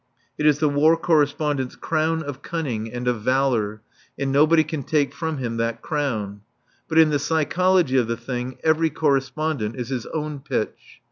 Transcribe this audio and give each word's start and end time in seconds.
It 0.35 0.47
is 0.47 0.57
the 0.57 0.67
War 0.67 0.97
Correspondent's 0.97 1.75
crown 1.75 2.23
of 2.23 2.41
cunning 2.41 2.91
and 2.91 3.07
of 3.07 3.21
valour, 3.21 3.83
and 4.17 4.31
nobody 4.31 4.63
can 4.63 4.81
take 4.81 5.13
from 5.13 5.37
him 5.37 5.57
that 5.57 5.83
crown. 5.83 6.41
But 6.87 6.97
in 6.97 7.11
the 7.11 7.19
psychology 7.19 7.97
of 7.97 8.07
the 8.07 8.17
thing, 8.17 8.57
every 8.63 8.89
Correspondent 8.89 9.75
is 9.75 9.89
his 9.89 10.07
own 10.07 10.39
pitch. 10.39 10.99